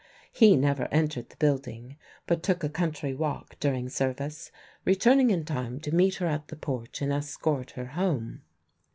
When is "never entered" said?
0.57-1.29